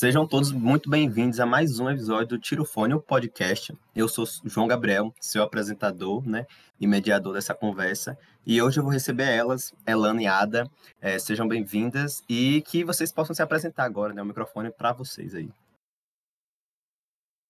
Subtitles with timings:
[0.00, 3.76] Sejam todos muito bem-vindos a mais um episódio do Tirofone, o podcast.
[3.94, 6.46] Eu sou João Gabriel, seu apresentador né,
[6.80, 8.18] e mediador dessa conversa.
[8.46, 10.70] E hoje eu vou receber elas, Elana e Ada.
[11.02, 14.22] É, sejam bem-vindas e que vocês possam se apresentar agora, né?
[14.22, 15.50] O microfone para vocês aí.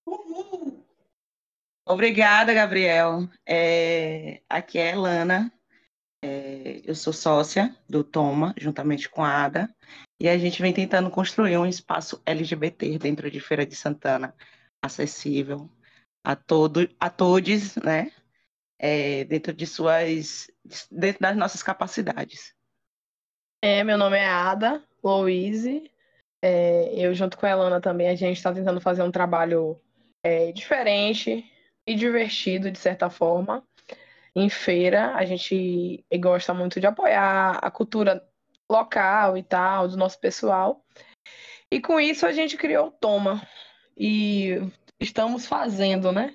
[0.05, 0.85] Uhul.
[1.87, 3.29] Obrigada, Gabriel.
[3.47, 5.53] É, aqui é a Elana.
[6.21, 9.73] É, eu sou sócia do Toma, juntamente com a Ada.
[10.21, 14.35] E a gente vem tentando construir um espaço LGBT dentro de Feira de Santana,
[14.83, 15.71] acessível
[16.23, 18.13] a, todo, a todos, né?
[18.79, 20.51] É, dentro de suas,
[20.91, 22.55] dentro das nossas capacidades.
[23.63, 25.91] É, meu nome é Ada Louise.
[26.43, 29.81] É, eu junto com a Elana também, a gente está tentando fazer um trabalho
[30.23, 31.51] é, diferente
[31.87, 33.67] e divertido, de certa forma.
[34.35, 38.30] Em feira, a gente gosta muito de apoiar a cultura
[38.71, 40.85] local e tal, do nosso pessoal.
[41.71, 43.47] E com isso a gente criou o Toma.
[43.97, 44.57] E
[44.99, 46.35] estamos fazendo, né?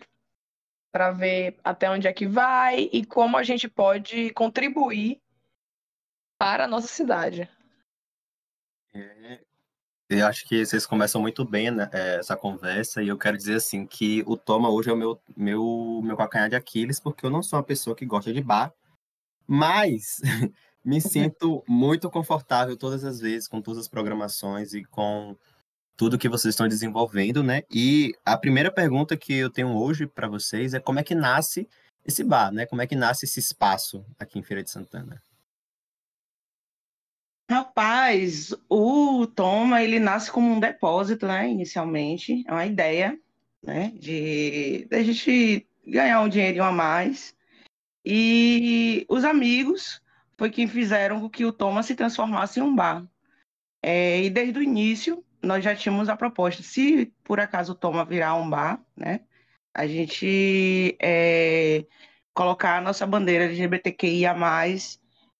[0.92, 5.20] Para ver até onde é que vai e como a gente pode contribuir
[6.38, 7.50] para a nossa cidade.
[8.94, 9.40] É,
[10.10, 13.56] eu acho que vocês começam muito bem né, é, essa conversa e eu quero dizer
[13.56, 17.30] assim que o Toma hoje é o meu, meu, meu calcanhar de Aquiles, porque eu
[17.30, 18.74] não sou uma pessoa que gosta de bar,
[19.48, 20.22] mas
[20.86, 25.36] me sinto muito confortável todas as vezes com todas as programações e com
[25.98, 27.64] tudo que vocês estão desenvolvendo, né?
[27.72, 31.68] E a primeira pergunta que eu tenho hoje para vocês é como é que nasce
[32.06, 32.68] esse bar, né?
[32.68, 35.20] Como é que nasce esse espaço aqui em Feira de Santana?
[37.50, 41.50] Rapaz, o Toma, ele nasce como um depósito, né?
[41.50, 43.20] Inicialmente, é uma ideia,
[43.64, 43.92] né?
[43.96, 47.34] De, de a gente ganhar um dinheirinho a mais.
[48.04, 50.02] E os amigos
[50.38, 53.06] foi quem fizeram com que o Thomas se transformasse em um bar.
[53.82, 56.64] É, e desde o início, nós já tínhamos a proposta.
[56.64, 59.22] Se por acaso o Thomas virar um bar, né,
[59.74, 61.86] a gente é,
[62.34, 64.36] colocar a nossa bandeira LGBTQIA+,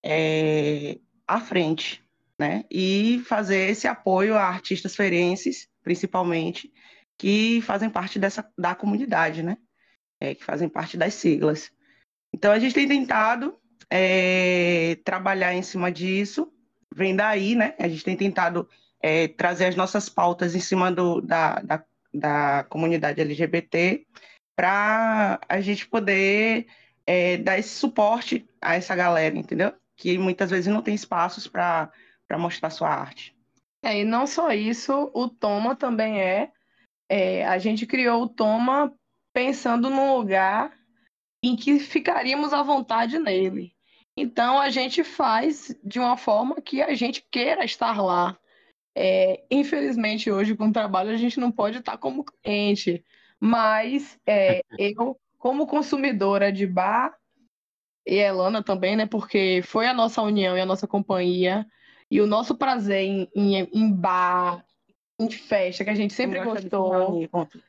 [0.04, 2.02] é, à frente,
[2.38, 6.72] né, e fazer esse apoio a artistas feirenses, principalmente,
[7.18, 9.56] que fazem parte dessa, da comunidade, né,
[10.20, 11.70] é, que fazem parte das siglas.
[12.32, 13.58] Então, a gente tem tentado
[13.90, 16.52] é, trabalhar em cima disso.
[16.94, 17.74] Vem daí, né?
[17.78, 18.68] A gente tem tentado
[19.00, 24.06] é, trazer as nossas pautas em cima do, da, da, da comunidade LGBT
[24.56, 26.66] para a gente poder
[27.06, 29.72] é, dar esse suporte a essa galera, entendeu?
[29.94, 31.92] Que muitas vezes não tem espaços para
[32.38, 33.36] mostrar sua arte.
[33.82, 36.50] É, e não só isso, o Toma também é,
[37.08, 37.46] é.
[37.46, 38.92] A gente criou o Toma
[39.32, 40.72] pensando num lugar
[41.42, 43.75] em que ficaríamos à vontade nele.
[44.16, 48.36] Então a gente faz de uma forma que a gente queira estar lá.
[48.94, 53.04] É, infelizmente, hoje, com o trabalho, a gente não pode estar como cliente,
[53.38, 57.14] mas é, eu, como consumidora de bar,
[58.06, 59.04] e a Elana também, né?
[59.04, 61.66] Porque foi a nossa união e a nossa companhia,
[62.10, 64.64] e o nosso prazer em, em, em bar,
[65.18, 67.20] em festa, que a gente sempre gostou,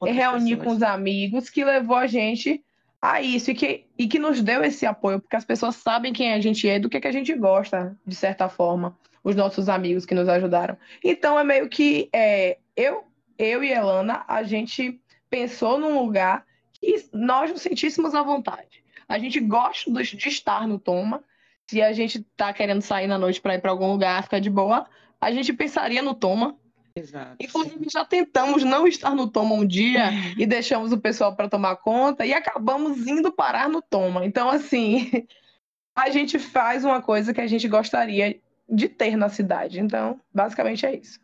[0.06, 2.64] é reunir com os amigos, que levou a gente
[3.02, 6.34] a isso e que, e que nos deu esse apoio, porque as pessoas sabem quem
[6.34, 10.06] a gente é, do que, que a gente gosta, de certa forma, os nossos amigos
[10.06, 10.78] que nos ajudaram.
[11.04, 13.04] Então é meio que é, eu,
[13.38, 15.00] eu e Elana, a gente
[15.30, 18.84] pensou num lugar que nós nos sentíssemos à vontade.
[19.08, 21.24] A gente gosta de estar no Toma.
[21.66, 24.50] Se a gente tá querendo sair na noite para ir para algum lugar, ficar de
[24.50, 24.88] boa,
[25.20, 26.58] a gente pensaria no Toma
[26.98, 27.36] Exato.
[27.40, 31.76] Inclusive, já tentamos não estar no Toma um dia e deixamos o pessoal para tomar
[31.78, 34.26] conta e acabamos indo parar no Toma.
[34.26, 35.12] Então, assim,
[35.96, 39.80] a gente faz uma coisa que a gente gostaria de ter na cidade.
[39.80, 41.20] Então, basicamente é isso.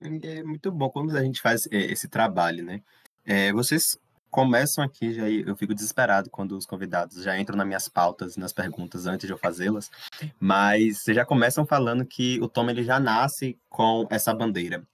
[0.00, 2.82] É muito bom quando a gente faz é, esse trabalho, né?
[3.24, 7.88] É, vocês começam aqui, já eu fico desesperado quando os convidados já entram nas minhas
[7.88, 9.90] pautas, nas perguntas antes de eu fazê-las,
[10.38, 14.86] mas vocês já começam falando que o Tom ele já nasce com essa bandeira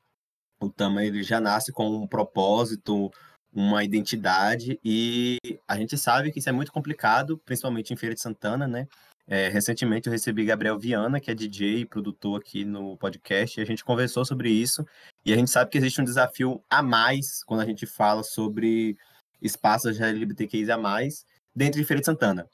[0.67, 3.11] o Tama ele já nasce com um propósito,
[3.53, 5.39] uma identidade e
[5.69, 8.87] a gente sabe que isso é muito complicado, principalmente em Feira de Santana, né?
[9.27, 13.63] É, recentemente eu recebi Gabriel Viana, que é DJ e produtor aqui no podcast, e
[13.63, 14.85] a gente conversou sobre isso.
[15.25, 18.97] E a gente sabe que existe um desafio a mais quando a gente fala sobre
[19.41, 21.25] espaços LGBTQIA a mais
[21.55, 22.49] dentro de Feira de Santana.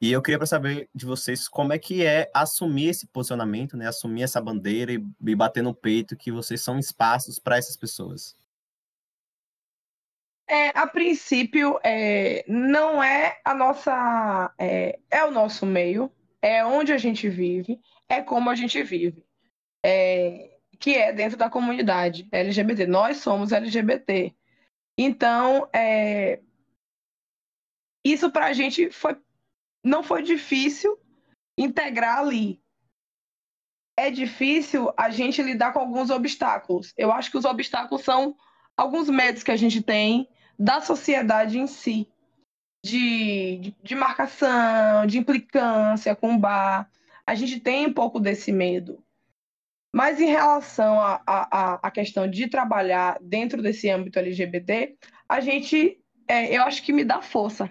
[0.00, 3.86] E eu queria para saber de vocês como é que é assumir esse posicionamento, né?
[3.86, 8.36] Assumir essa bandeira e, e bater no peito que vocês são espaços para essas pessoas.
[10.46, 14.52] É, a princípio, é, não é a nossa.
[14.58, 16.12] É, é, o nosso meio,
[16.42, 19.24] é onde a gente vive, é como a gente vive.
[19.82, 22.86] É, que é dentro da comunidade LGBT.
[22.86, 24.34] Nós somos LGBT.
[24.98, 26.40] Então, é,
[28.04, 29.16] isso para a gente foi,
[29.84, 30.98] não foi difícil
[31.58, 32.60] integrar ali.
[33.96, 36.92] É difícil a gente lidar com alguns obstáculos.
[36.96, 38.34] Eu acho que os obstáculos são
[38.76, 40.28] alguns medos que a gente tem
[40.58, 42.08] da sociedade em si,
[42.84, 46.90] de, de, de marcação, de implicância com o bar.
[47.26, 49.02] A gente tem um pouco desse medo.
[49.94, 54.96] Mas em relação à questão de trabalhar dentro desse âmbito LGBT,
[55.28, 57.70] a gente, é, eu acho que me dá força.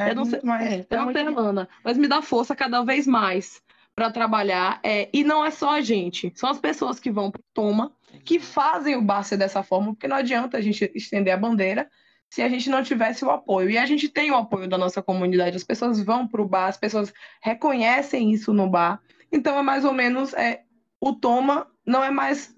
[0.00, 2.82] É, eu não sei, mas, é, eu não sei, Ana, mas me dá força cada
[2.82, 3.62] vez mais
[3.94, 4.80] para trabalhar.
[4.82, 7.92] É, e não é só a gente, são as pessoas que vão para o Toma,
[8.24, 11.88] que fazem o bar ser dessa forma, porque não adianta a gente estender a bandeira
[12.30, 13.70] se a gente não tivesse o apoio.
[13.70, 16.68] E a gente tem o apoio da nossa comunidade, as pessoas vão para o bar,
[16.68, 17.12] as pessoas
[17.42, 19.02] reconhecem isso no bar.
[19.32, 20.62] Então é mais ou menos é,
[21.00, 22.54] o Toma não é mais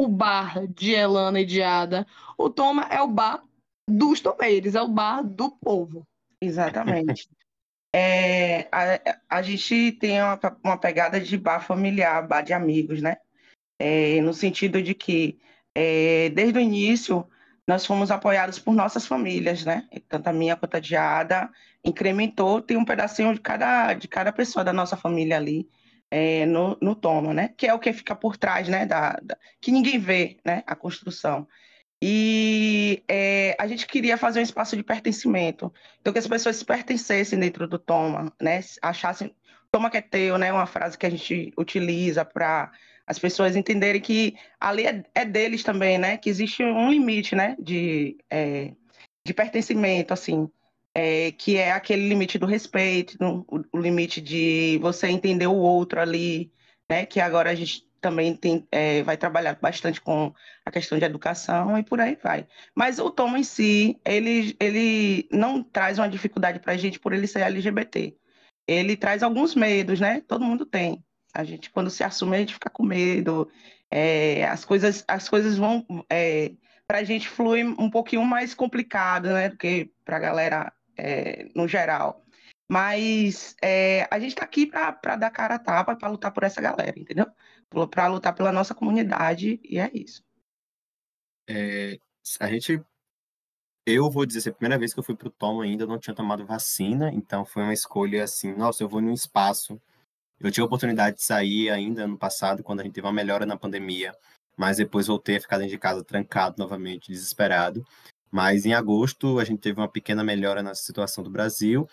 [0.00, 2.06] o bar de Elana e de Ada.
[2.38, 3.42] O Toma é o bar
[3.88, 6.06] dos tomeiros, é o bar do povo.
[6.42, 7.28] Exatamente.
[7.94, 13.16] é, a, a gente tem uma, uma pegada de bar familiar, bar de amigos, né?
[13.78, 15.38] É, no sentido de que,
[15.74, 17.26] é, desde o início,
[17.66, 19.88] nós fomos apoiados por nossas famílias, né?
[20.08, 21.48] Tanto a minha quanto a de Ada
[21.84, 25.68] incrementou, tem um pedacinho de cada, de cada pessoa da nossa família ali
[26.10, 27.54] é, no, no toma, né?
[27.56, 28.84] Que é o que fica por trás, né?
[28.84, 30.64] Da, da que ninguém vê, né?
[30.66, 31.46] A construção.
[32.04, 35.72] E é, a gente queria fazer um espaço de pertencimento.
[36.00, 38.60] Então, que as pessoas se pertencessem dentro do toma, né?
[38.82, 39.32] Achassem.
[39.70, 40.52] Toma que é teu, né?
[40.52, 42.72] Uma frase que a gente utiliza para
[43.06, 46.16] as pessoas entenderem que ali é, é, deles também, né?
[46.16, 47.56] Que existe um limite, né?
[47.56, 48.72] De, é,
[49.24, 50.50] de pertencimento, assim
[50.94, 56.00] é, que é aquele limite do respeito, o, o, limite de você entender o outro
[56.00, 56.52] ali,
[56.88, 57.06] né?
[57.06, 60.34] Que agora a gente também tem, é, vai trabalhar bastante com
[60.66, 62.46] a questão de educação e por aí vai.
[62.74, 67.12] Mas o Tom em si, ele, ele não traz uma dificuldade para a gente por
[67.12, 68.14] ele ser LGBT.
[68.66, 70.20] Ele traz alguns medos, né?
[70.26, 71.02] Todo mundo tem.
[71.32, 73.48] A gente, quando se assume, a gente fica com medo.
[73.90, 75.86] É, as, coisas, as coisas vão.
[76.10, 76.52] É,
[76.86, 79.48] para a gente flui um pouquinho mais complicado, né?
[79.48, 82.22] Do que para a galera é, no geral.
[82.68, 86.60] Mas é, a gente está aqui para dar cara a tapa, para lutar por essa
[86.60, 87.26] galera, entendeu?
[87.90, 90.22] Para lutar pela nossa comunidade, e é isso.
[91.48, 91.98] É,
[92.40, 92.82] a gente.
[93.84, 95.98] Eu vou dizer, a primeira vez que eu fui para o Tom ainda, eu não
[95.98, 99.80] tinha tomado vacina, então foi uma escolha assim: nossa, eu vou num espaço.
[100.38, 103.46] Eu tive a oportunidade de sair ainda ano passado, quando a gente teve uma melhora
[103.46, 104.12] na pandemia,
[104.56, 107.84] mas depois voltei a ficar dentro de casa trancado novamente, desesperado.
[108.30, 111.88] Mas em agosto a gente teve uma pequena melhora na situação do Brasil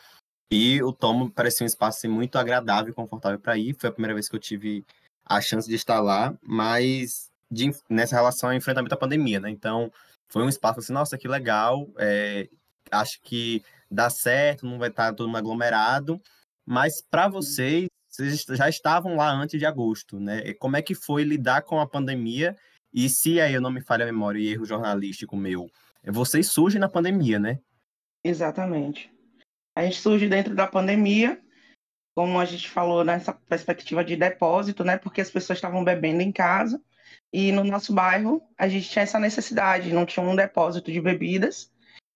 [0.52, 3.76] e o Tomo parecia um espaço assim, muito agradável e confortável para ir.
[3.76, 4.84] Foi a primeira vez que eu tive
[5.30, 9.50] a chance de estar lá, mas de, nessa relação ao enfrentamento à pandemia, né?
[9.50, 9.92] Então
[10.28, 11.88] foi um espaço assim, nossa, que legal.
[11.98, 12.50] É,
[12.92, 16.20] acho que dá certo, não vai estar todo mundo aglomerado.
[16.66, 20.54] Mas para vocês, vocês já estavam lá antes de agosto, né?
[20.56, 22.56] Como é que foi lidar com a pandemia?
[22.92, 25.70] E se aí eu não me falha a memória e erro jornalístico meu,
[26.06, 27.60] vocês surgem na pandemia, né?
[28.24, 29.12] Exatamente.
[29.76, 31.40] A gente surge dentro da pandemia,
[32.16, 34.98] como a gente falou nessa perspectiva de depósito, né?
[34.98, 36.82] Porque as pessoas estavam bebendo em casa
[37.32, 41.72] e no nosso bairro a gente tinha essa necessidade, não tinha um depósito de bebidas.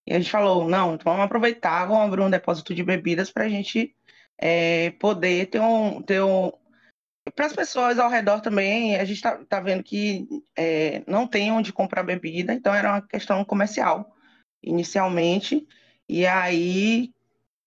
[0.06, 3.46] E a gente falou, não, então vamos aproveitar, vamos abrir um depósito de bebidas para
[3.46, 3.96] a gente
[4.38, 6.52] é, poder ter um, ter um,
[7.36, 10.28] para as pessoas ao redor também, a gente está tá vendo que
[10.58, 14.14] é, não tem onde comprar bebida, então era uma questão comercial
[14.62, 15.66] inicialmente,
[16.08, 17.13] e aí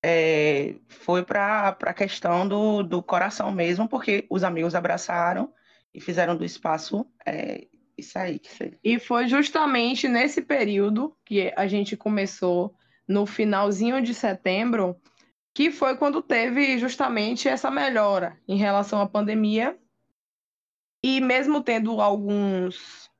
[0.08, 5.52] é, foi para a questão do, do coração mesmo, porque os amigos abraçaram
[5.92, 7.66] e fizeram do espaço é,
[7.98, 8.40] isso aí.
[8.84, 12.72] E foi justamente nesse período que a gente começou,
[13.08, 14.96] no finalzinho de setembro,
[15.52, 19.76] que foi quando teve justamente essa melhora em relação à pandemia.
[21.02, 23.10] E mesmo tendo alguns,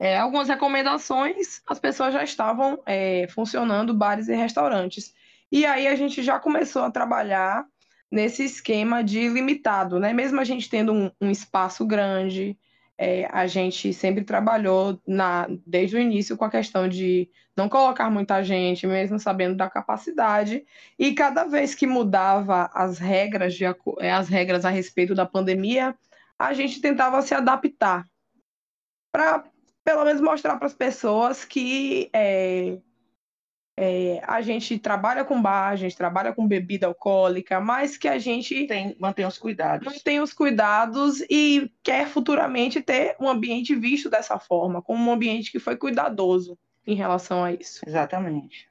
[0.00, 5.14] é, algumas recomendações, as pessoas já estavam é, funcionando bares e restaurantes.
[5.50, 7.64] E aí a gente já começou a trabalhar
[8.10, 10.12] nesse esquema de limitado, né?
[10.12, 12.58] Mesmo a gente tendo um, um espaço grande,
[12.98, 18.10] é, a gente sempre trabalhou na, desde o início com a questão de não colocar
[18.10, 20.64] muita gente, mesmo sabendo da capacidade,
[20.98, 25.96] e cada vez que mudava as regras, de, é, as regras a respeito da pandemia,
[26.38, 28.04] a gente tentava se adaptar
[29.12, 29.44] para
[29.84, 32.78] pelo menos mostrar para as pessoas que é,
[33.78, 38.18] É, a gente trabalha com bar, a gente trabalha com bebida alcoólica, mas que a
[38.18, 39.86] gente tem, mantém os cuidados.
[39.86, 45.52] Mantém os cuidados e quer futuramente ter um ambiente visto dessa forma, como um ambiente
[45.52, 47.82] que foi cuidadoso em relação a isso.
[47.86, 48.66] Exatamente.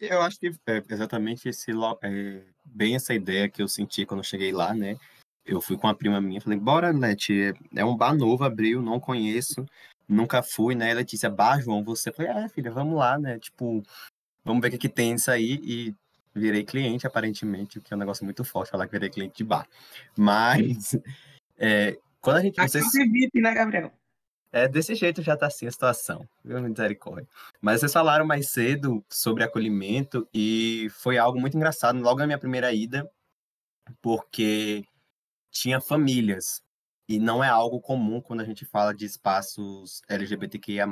[0.00, 1.70] Eu acho que é exatamente esse
[2.02, 4.96] é, bem essa ideia que eu senti quando eu cheguei lá, né?
[5.44, 8.98] Eu fui com a prima minha, falei, bora, Leti, é um bar novo, abriu, não
[8.98, 9.66] conheço,
[10.08, 10.92] nunca fui, né?
[10.94, 12.12] Letícia, bar, João, você?
[12.12, 13.38] Falei, é, filha, vamos lá, né?
[13.38, 13.82] Tipo,
[14.44, 15.60] vamos ver o que, que tem isso aí.
[15.62, 15.94] E
[16.34, 19.44] virei cliente, aparentemente, o que é um negócio muito forte falar que virei cliente de
[19.44, 19.66] bar.
[20.16, 20.96] Mas,
[21.58, 22.60] é, quando a gente...
[22.60, 22.92] Aqui vocês...
[22.92, 23.92] VIP, né, Gabriel?
[24.54, 27.26] É, desse jeito já tá assim a situação, viu, misericórdia.
[27.60, 32.38] Mas vocês falaram mais cedo sobre acolhimento e foi algo muito engraçado logo na minha
[32.38, 33.10] primeira ida,
[34.00, 34.84] porque
[35.50, 36.62] tinha famílias.
[37.08, 40.86] E não é algo comum quando a gente fala de espaços LGBTQIA+,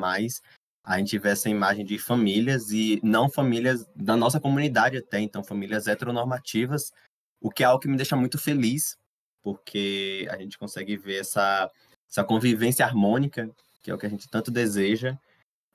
[0.85, 5.45] a gente vê essa imagem de famílias e não famílias da nossa comunidade até, então
[5.45, 6.92] famílias heteronormativas,
[7.40, 8.99] o que é algo que me deixa muito feliz,
[9.42, 11.71] porque a gente consegue ver essa
[12.12, 13.50] essa convivência harmônica,
[13.83, 15.16] que é o que a gente tanto deseja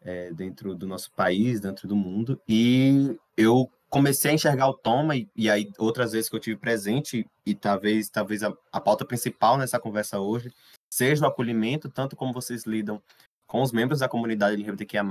[0.02, 2.40] é, dentro do nosso país, dentro do mundo.
[2.48, 6.58] E eu comecei a enxergar o Toma, e, e aí outras vezes que eu tive
[6.58, 10.52] presente, e talvez, talvez a, a pauta principal nessa conversa hoje,
[10.90, 13.02] seja o acolhimento, tanto como vocês lidam
[13.46, 15.04] com os membros da comunidade LGBTQIA+,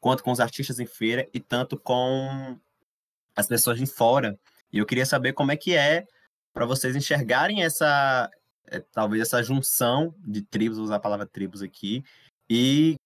[0.00, 2.58] quanto com os artistas em feira, e tanto com
[3.36, 4.38] as pessoas de fora.
[4.72, 6.06] E eu queria saber como é que é
[6.52, 8.28] para vocês enxergarem essa,
[8.66, 12.02] é, talvez essa junção de tribos, vou usar a palavra tribos aqui,
[12.50, 12.96] e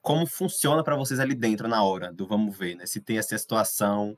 [0.00, 2.86] como funciona para vocês ali dentro na hora do vamos ver, né?
[2.86, 4.16] Se tem essa situação.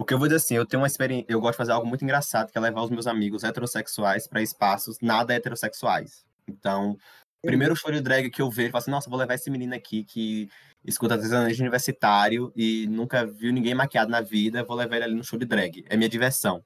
[0.00, 2.02] Porque eu vou dizer assim, eu tenho uma experiência, eu gosto de fazer algo muito
[2.02, 6.24] engraçado, que é levar os meus amigos heterossexuais para espaços nada heterossexuais.
[6.48, 6.96] Então,
[7.42, 9.74] primeiro show de drag que eu vejo, eu falo assim, nossa, vou levar esse menino
[9.74, 10.48] aqui que
[10.82, 15.22] escuta artesanato universitário e nunca viu ninguém maquiado na vida, vou levar ele ali no
[15.22, 15.84] show de drag.
[15.90, 16.64] É minha diversão.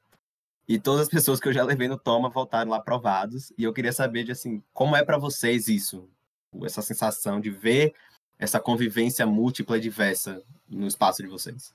[0.68, 3.52] E todas as pessoas que eu já levei no Toma voltaram lá aprovados.
[3.58, 6.08] E eu queria saber de assim, como é para vocês isso?
[6.62, 7.94] Essa sensação de ver
[8.38, 11.74] essa convivência múltipla e diversa no espaço de vocês.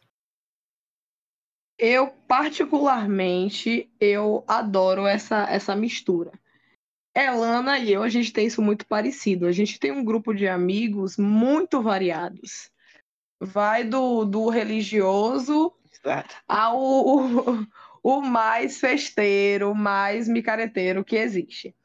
[1.80, 6.32] Eu particularmente eu adoro essa essa mistura.
[7.16, 9.48] Elana e eu a gente tem isso muito parecido.
[9.48, 12.70] A gente tem um grupo de amigos muito variados.
[13.40, 15.74] Vai do, do religioso
[16.48, 17.66] ao
[18.04, 21.76] o mais festeiro, mais micareteiro que existe.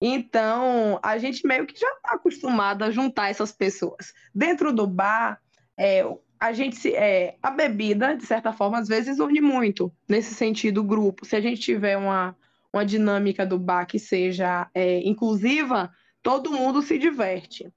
[0.00, 4.12] Então, a gente meio que já está acostumado a juntar essas pessoas.
[4.34, 5.40] Dentro do bar,
[5.78, 6.04] é,
[6.42, 10.82] a gente se, é, a bebida, de certa forma, às vezes une muito nesse sentido
[10.82, 11.24] grupo.
[11.24, 12.36] Se a gente tiver uma,
[12.72, 15.88] uma dinâmica do bar que seja é, inclusiva,
[16.20, 17.72] todo mundo se diverte.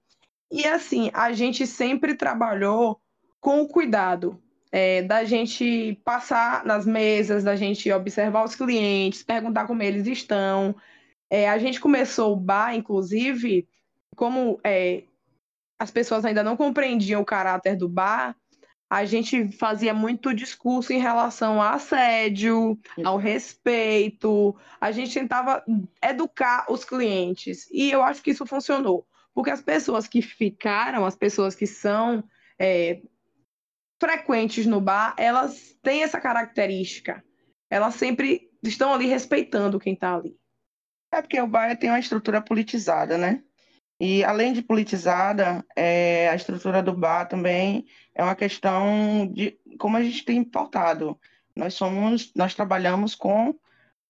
[0.51, 2.99] E assim, a gente sempre trabalhou
[3.39, 4.41] com o cuidado
[4.71, 10.75] é, da gente passar nas mesas, da gente observar os clientes, perguntar como eles estão.
[11.29, 13.67] É, a gente começou o bar, inclusive,
[14.15, 15.03] como é,
[15.77, 18.35] as pessoas ainda não compreendiam o caráter do bar,
[18.95, 24.55] a gente fazia muito discurso em relação ao assédio, ao respeito.
[24.79, 25.61] A gente tentava
[26.01, 27.67] educar os clientes.
[27.73, 29.05] E eu acho que isso funcionou.
[29.33, 32.23] Porque as pessoas que ficaram, as pessoas que são
[32.57, 33.01] é,
[33.99, 37.21] frequentes no bar, elas têm essa característica.
[37.69, 40.37] Elas sempre estão ali respeitando quem está ali.
[41.11, 43.43] É porque o bar tem uma estrutura politizada, né?
[43.99, 49.95] E além de politizada, é, a estrutura do bar também é uma questão de como
[49.97, 51.17] a gente tem importado.
[51.55, 53.55] Nós somos, nós trabalhamos com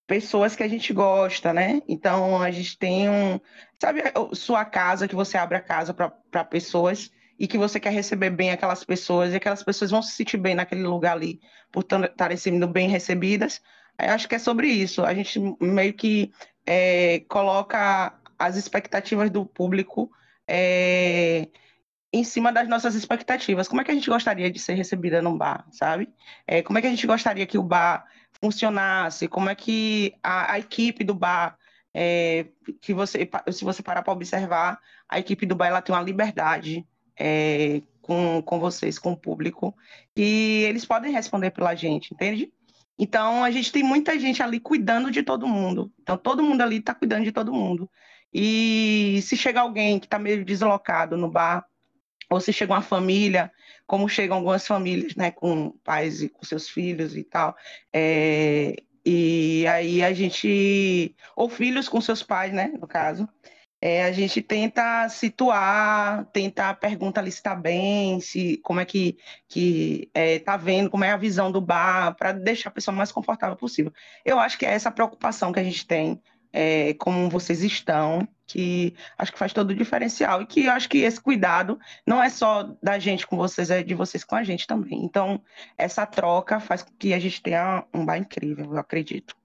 [0.08, 1.82] pessoas que a gente gosta, né?
[1.88, 3.40] Então a gente tem um,
[3.80, 4.02] sabe,
[4.34, 8.52] sua casa que você abre a casa para pessoas e que você quer receber bem
[8.52, 11.40] aquelas pessoas e aquelas pessoas vão se sentir bem naquele lugar ali
[11.72, 13.62] por estarem sendo bem recebidas.
[14.00, 15.04] Eu acho que é sobre isso.
[15.04, 16.32] A gente meio que
[16.66, 20.12] é, coloca as expectativas do público
[20.48, 21.48] é,
[22.14, 23.68] em cima das nossas expectativas.
[23.68, 26.10] Como é que a gente gostaria de ser recebida num bar, sabe?
[26.48, 28.06] É, como é que a gente gostaria que o bar
[28.42, 29.28] funcionasse?
[29.28, 31.58] Como é que a, a equipe do bar
[31.94, 32.48] é,
[32.82, 36.86] que você, se você parar para observar, a equipe do bar ela tem uma liberdade
[37.18, 39.76] é, com, com vocês, com o público,
[40.16, 42.52] e eles podem responder pela gente, entende?
[42.98, 45.92] Então, a gente tem muita gente ali cuidando de todo mundo.
[46.02, 47.90] Então, todo mundo ali está cuidando de todo mundo.
[48.38, 51.66] E se chega alguém que está meio deslocado no bar,
[52.30, 53.50] ou se chega uma família,
[53.88, 57.56] como chegam algumas famílias, né, com pais e com seus filhos e tal,
[57.94, 58.76] é,
[59.06, 63.26] e aí a gente, ou filhos com seus pais, né, no caso,
[63.80, 69.18] é, a gente tenta situar, tenta perguntar ali se está bem, se como é que
[69.48, 73.14] que é, tá vendo, como é a visão do bar, para deixar a pessoa mais
[73.14, 73.94] confortável possível.
[74.26, 76.22] Eu acho que é essa preocupação que a gente tem,
[76.58, 81.00] é, como vocês estão, que acho que faz todo o diferencial e que acho que
[81.00, 84.66] esse cuidado não é só da gente com vocês, é de vocês com a gente
[84.66, 85.04] também.
[85.04, 85.44] Então,
[85.78, 89.36] essa troca faz com que a gente tenha um bar incrível, eu acredito.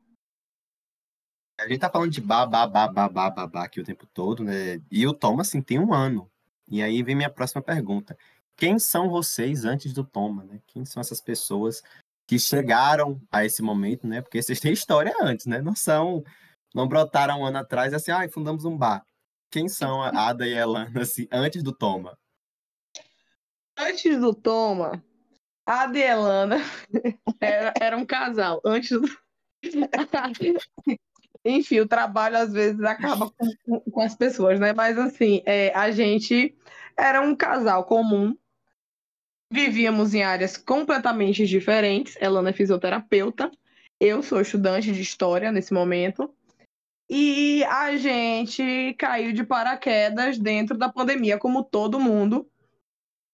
[1.59, 4.81] A gente tá falando de babá, babá, babá, babá aqui o tempo todo, né?
[4.88, 6.31] E o Toma, assim, tem um ano.
[6.69, 8.17] E aí vem minha próxima pergunta.
[8.57, 10.61] Quem são vocês antes do Toma, né?
[10.69, 11.83] Quem são essas pessoas
[12.25, 14.23] que chegaram a esse momento, né?
[14.23, 15.61] Porque vocês têm história antes, né?
[15.61, 16.23] Não são...
[16.74, 19.04] Não brotaram um ano atrás assim, ah, fundamos um bar.
[19.50, 22.16] Quem são a Ada e a Elana, assim, antes do Toma?
[23.76, 25.02] Antes do Toma,
[25.66, 26.56] a Ada e a Elana
[27.40, 28.60] era, era um casal.
[28.64, 29.08] Antes do...
[31.44, 34.72] enfim, o trabalho às vezes acaba com, com as pessoas, né?
[34.72, 36.56] Mas assim, é, a gente
[36.96, 38.36] era um casal comum,
[39.50, 42.16] vivíamos em áreas completamente diferentes.
[42.20, 43.50] Elana é fisioterapeuta,
[43.98, 46.32] eu sou estudante de história nesse momento.
[47.12, 52.49] E a gente caiu de paraquedas dentro da pandemia, como todo mundo.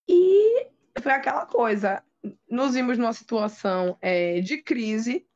[0.08, 0.66] E
[0.98, 2.02] foi aquela coisa.
[2.50, 5.26] Nos vimos numa situação é, de crise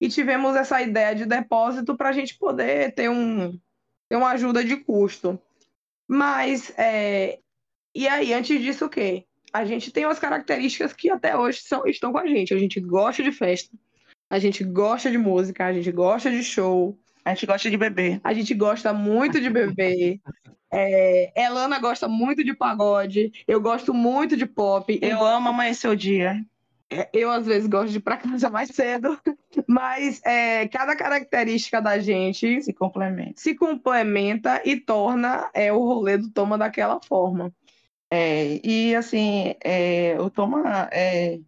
[0.00, 3.52] e tivemos essa ideia de depósito para a gente poder ter, um,
[4.08, 5.38] ter uma ajuda de custo.
[6.08, 7.38] Mas, é,
[7.94, 9.26] e aí, antes disso, o quê?
[9.52, 12.54] A gente tem umas características que até hoje são, estão com a gente.
[12.54, 13.76] A gente gosta de festa,
[14.30, 16.98] a gente gosta de música, a gente gosta de show.
[17.24, 18.20] A gente gosta de beber.
[18.22, 20.20] A gente gosta muito de beber.
[20.70, 23.32] É, Elana gosta muito de pagode.
[23.46, 24.98] Eu gosto muito de pop.
[25.00, 26.44] Eu amo amanhecer o dia.
[26.90, 29.18] É, eu, às vezes, gosto de ir para casa mais cedo,
[29.66, 36.18] mas é, cada característica da gente se complementa, se complementa e torna é, o rolê
[36.18, 37.52] do Toma daquela forma.
[38.10, 41.40] É, e, assim, é, o Toma é,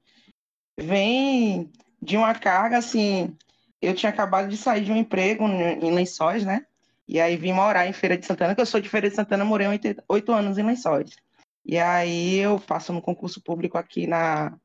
[0.79, 1.71] vem
[2.03, 3.37] de uma carga, assim...
[3.81, 6.65] Eu tinha acabado de sair de um emprego em Lençóis, né?
[7.09, 9.45] E aí vim morar em Feira de Santana, que eu sou de Feira de Santana,
[9.45, 9.67] morei
[10.09, 11.17] oito anos em Lençóis.
[11.65, 14.57] E aí eu faço um concurso público aqui na,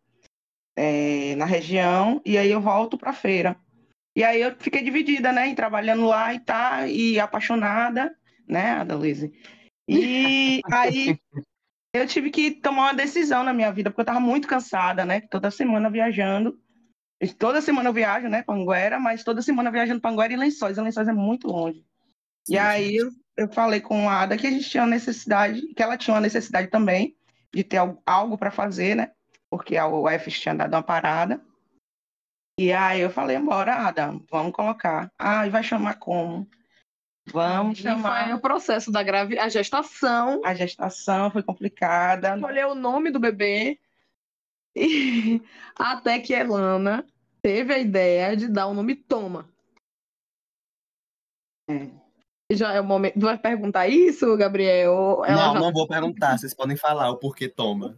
[0.76, 3.56] é, na região, e aí eu volto para a feira.
[4.16, 8.16] E aí eu fiquei dividida, né, em trabalhando lá e tá, e apaixonada,
[8.48, 9.32] né, Adalise?
[9.88, 11.20] E aí
[11.94, 15.22] eu tive que tomar uma decisão na minha vida, porque eu estava muito cansada, né,
[15.22, 16.60] toda semana viajando.
[17.38, 20.78] Toda semana eu viajo, né, para Anguera, mas toda semana viajando para Anguera e Lençóis.
[20.78, 21.86] E Lençóis é muito longe.
[22.46, 25.84] Sim, e aí eu, eu falei com a Ada que a gente tinha necessidade, que
[25.84, 27.16] ela tinha uma necessidade também
[27.54, 29.12] de ter algo para fazer, né?
[29.52, 31.42] porque a UF tinha dado uma parada.
[32.58, 35.12] E aí eu falei, bora, Adam, vamos colocar.
[35.20, 36.48] Ah, e vai chamar como?
[37.28, 38.26] Vamos e chamar.
[38.26, 40.42] Foi o processo da gravidez, a gestação.
[40.46, 42.36] A gestação foi complicada.
[42.36, 43.78] Escolher o nome do bebê.
[44.76, 45.42] E
[45.76, 47.06] até que Elana
[47.42, 49.50] teve a ideia de dar o nome Toma.
[51.70, 52.02] É.
[52.52, 53.18] Já é o momento.
[53.18, 55.24] Vai perguntar isso, Gabriel?
[55.26, 55.60] Ela não, já...
[55.60, 56.38] não vou perguntar.
[56.38, 57.98] Vocês podem falar o porquê toma.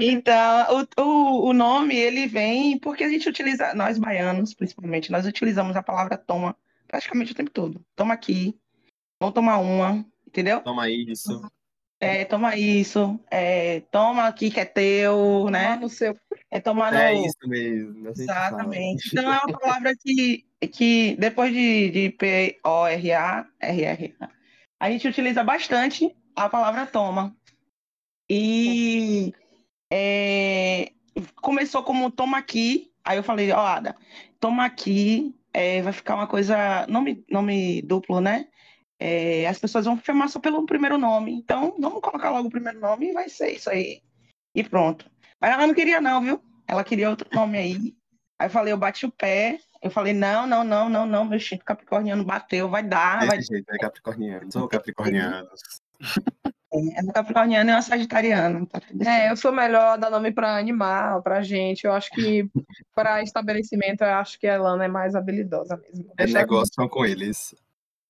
[0.00, 5.26] então, o, o, o nome ele vem porque a gente utiliza, nós baianos, principalmente, nós
[5.26, 6.56] utilizamos a palavra toma
[6.88, 7.84] praticamente o tempo todo.
[7.94, 8.58] Toma aqui,
[9.20, 10.60] vamos tomar uma, entendeu?
[10.62, 11.42] Toma isso.
[12.00, 15.74] É, toma isso, é, toma aqui que é teu, né?
[15.74, 16.16] Toma no seu.
[16.50, 17.20] É tomar é no...
[17.20, 18.08] É isso mesmo.
[18.08, 19.10] Exatamente.
[19.12, 24.30] Então é uma palavra que, que depois de, de P-O-R-A, R-R-A,
[24.80, 27.36] a gente utiliza bastante a palavra toma.
[28.28, 29.34] E
[29.92, 30.92] é,
[31.42, 33.96] começou como toma aqui, aí eu falei, ó, oh, Ada,
[34.38, 38.46] toma aqui, é, vai ficar uma coisa, nome, nome duplo, né?
[39.00, 41.32] É, as pessoas vão chamar só pelo primeiro nome.
[41.32, 44.02] Então, vamos colocar logo o primeiro nome e vai ser isso aí.
[44.54, 45.10] E pronto.
[45.40, 46.42] Mas ela não queria, não, viu?
[46.68, 47.96] Ela queria outro nome aí.
[48.38, 49.58] Aí eu falei, eu bati o pé.
[49.82, 53.20] Eu falei, não, não, não, não, não, meu instinto capricorniano bateu, vai dar.
[53.20, 53.42] Desse vai...
[53.42, 54.52] jeito, é capricorniano.
[54.52, 55.48] Sou capricorniano.
[56.72, 58.64] É, é capricorniano e uma sagitariana.
[58.66, 61.84] Tá é, eu sou melhor dar nome para animal, para gente.
[61.84, 62.48] Eu acho que
[62.94, 66.12] para estabelecimento, eu acho que a Elana é mais habilidosa mesmo.
[66.16, 67.52] É negócio com eles.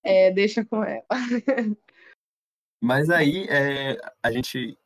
[0.02, 1.04] É, deixa com ela.
[2.80, 4.76] Mas aí é, a gente.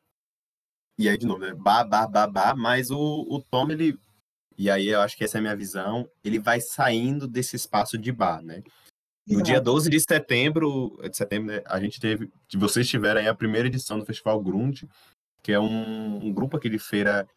[0.97, 1.53] E aí, de novo, né?
[1.53, 3.97] Bah, bah, bah, bah, mas o, o Tom, ele.
[4.57, 6.09] E aí eu acho que essa é a minha visão.
[6.23, 8.63] Ele vai saindo desse espaço de bar, né?
[9.27, 12.31] No dia 12 de setembro, de setembro, né, a gente teve.
[12.53, 14.83] Vocês tiveram aí a primeira edição do Festival Grund,
[15.41, 17.27] que é um, um grupo aqui de feira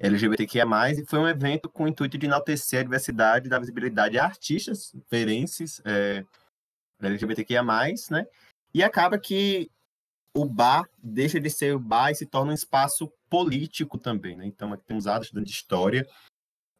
[0.00, 4.18] LGBTQIA+, e foi um evento com o intuito de enaltecer a diversidade e dar visibilidade
[4.18, 6.24] a artistas feirenses, é,
[7.06, 7.62] LGBTQIA+,
[8.10, 8.26] né?
[8.74, 9.70] E acaba que
[10.34, 14.46] o bar deixa de ser o bar e se torna um espaço político também, né?
[14.46, 16.06] Então, aqui temos estudando de história.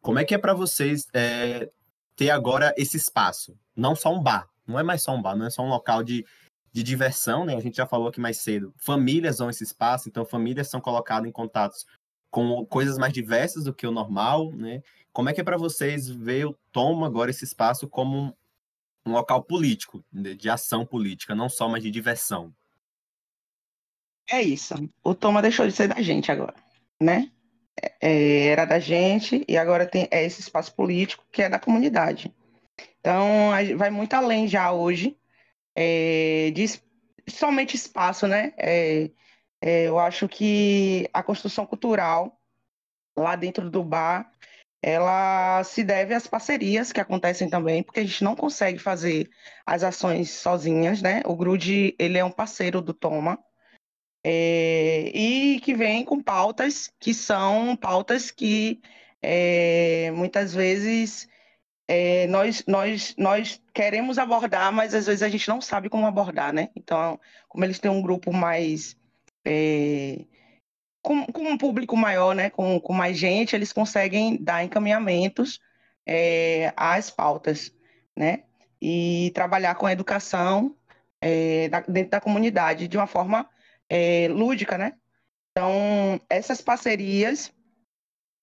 [0.01, 1.69] Como é que é para vocês é,
[2.15, 3.57] ter agora esse espaço?
[3.75, 6.03] Não só um bar, não é mais só um bar, não é só um local
[6.03, 6.25] de,
[6.71, 7.55] de diversão, né?
[7.55, 8.73] A gente já falou aqui mais cedo.
[8.77, 11.85] Famílias vão esse espaço, então famílias são colocadas em contatos
[12.29, 14.81] com coisas mais diversas do que o normal, né?
[15.11, 18.37] Como é que é para vocês ver o Tom agora esse espaço como
[19.09, 22.53] um local político, de, ação política, não só mais de diversão?
[24.29, 24.75] É isso.
[25.03, 26.55] O Toma deixou de ser da gente agora,
[27.01, 27.31] né?
[27.81, 31.59] É, é, era da gente e agora tem é esse espaço político que é da
[31.59, 32.33] comunidade.
[32.99, 35.17] Então, vai muito além já hoje
[35.75, 36.65] é, de
[37.27, 38.53] somente espaço, né?
[38.57, 39.09] É,
[39.61, 42.39] é, eu acho que a construção cultural
[43.17, 44.31] lá dentro do bar
[44.81, 49.29] ela se deve às parcerias que acontecem também, porque a gente não consegue fazer
[49.65, 51.21] as ações sozinhas, né?
[51.25, 53.37] O Grude, ele é um parceiro do Toma,
[54.23, 58.81] é, e que vem com pautas que são pautas que
[59.21, 61.27] é, muitas vezes
[61.87, 66.53] é, nós, nós, nós queremos abordar, mas às vezes a gente não sabe como abordar,
[66.53, 66.69] né?
[66.75, 68.95] Então, como eles têm um grupo mais
[69.45, 70.25] é,
[71.09, 75.59] com, com, um público maior, né, com, com mais gente, eles conseguem dar encaminhamentos
[76.05, 77.73] é, às pautas,
[78.15, 78.43] né,
[78.79, 80.77] e trabalhar com a educação
[81.19, 83.49] é, da, dentro da comunidade de uma forma
[83.89, 84.93] é, lúdica, né.
[85.51, 87.51] Então, essas parcerias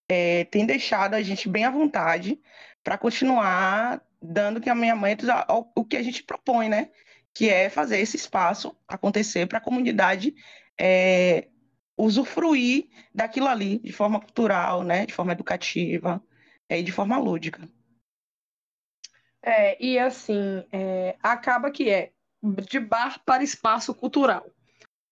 [0.09, 2.41] é, têm deixado a gente bem à vontade
[2.83, 6.91] para continuar dando caminhamentos ao, ao, ao que a gente propõe, né,
[7.33, 10.35] que é fazer esse espaço acontecer para a comunidade
[10.77, 11.47] é,
[11.97, 16.23] usufruir daquilo ali de forma cultural, né, de forma educativa
[16.69, 17.69] é, e de forma lúdica.
[19.43, 22.13] É, e assim, é, acaba que é
[22.69, 24.45] de bar para espaço cultural.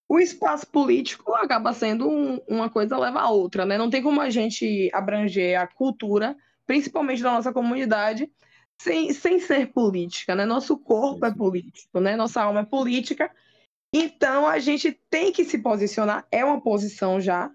[0.08, 3.78] O espaço político acaba sendo um, uma coisa leva a outra, né?
[3.78, 8.30] Não tem como a gente abranger a cultura, principalmente da nossa comunidade,
[8.78, 10.44] sem, sem ser política, né?
[10.44, 12.16] Nosso corpo é político, né?
[12.16, 13.30] Nossa alma é política
[13.96, 17.48] então a gente tem que se posicionar, é uma posição já,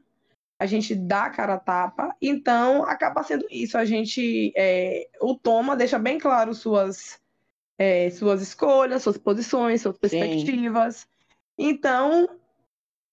[0.57, 3.77] a gente dá a cara a tapa, então acaba sendo isso.
[3.77, 7.19] A gente, é, o Toma deixa bem claro suas,
[7.77, 10.95] é, suas escolhas, suas posições, suas perspectivas.
[10.95, 11.07] Sim.
[11.57, 12.29] Então,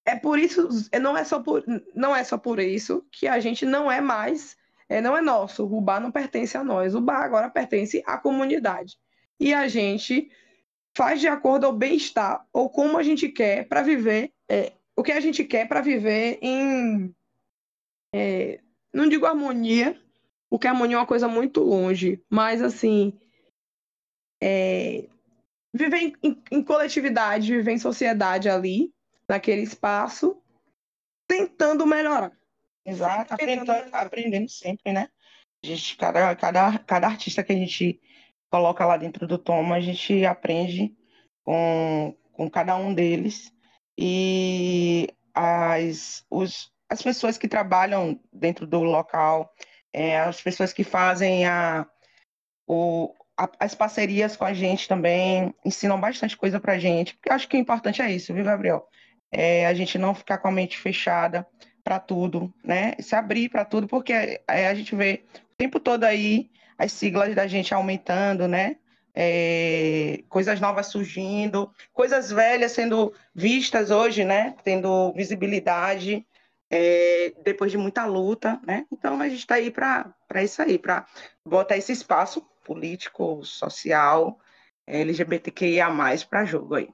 [0.04, 0.68] é por isso,
[1.00, 1.64] não é só por,
[1.96, 4.56] não é só por isso que a gente não é mais,
[4.88, 5.66] é, não é nosso.
[5.66, 8.96] O bar não pertence a nós, o bar agora pertence à comunidade.
[9.38, 10.30] E a gente
[10.96, 15.12] faz de acordo ao bem-estar ou como a gente quer para viver, é, o que
[15.12, 17.14] a gente quer para viver em.
[18.14, 18.61] É,
[18.94, 20.00] não digo harmonia,
[20.48, 23.12] porque harmonia é uma coisa muito longe, mas assim.
[24.42, 25.06] É,
[25.72, 28.90] viver em, em, em coletividade, viver em sociedade ali,
[29.28, 30.42] naquele espaço,
[31.28, 32.32] tentando melhorar.
[32.87, 35.11] Exato, aprendendo, aprendendo sempre, né?
[35.62, 38.00] A gente, cada, cada, cada artista que a gente
[38.50, 40.94] coloca lá dentro do Toma, a gente aprende
[41.44, 43.52] com, com cada um deles
[43.98, 49.52] e as, os, as pessoas que trabalham dentro do local,
[49.92, 51.87] é, as pessoas que fazem a,
[52.66, 57.32] o, a, as parcerias com a gente também ensinam bastante coisa para a gente, porque
[57.32, 58.87] acho que o importante é isso, viu, Gabriel?
[59.30, 61.46] É a gente não ficar com a mente fechada
[61.82, 62.94] para tudo, né?
[63.00, 67.34] Se abrir para tudo, porque é, a gente vê o tempo todo aí as siglas
[67.34, 68.76] da gente aumentando, né?
[69.14, 74.54] É, coisas novas surgindo, coisas velhas sendo vistas hoje, né?
[74.62, 76.26] Tendo visibilidade
[76.70, 78.86] é, depois de muita luta, né?
[78.92, 81.06] Então a gente está aí para isso aí, para
[81.44, 84.38] botar esse espaço político, social,
[84.86, 85.88] LGBTQIA+,
[86.28, 86.88] para jogo aí.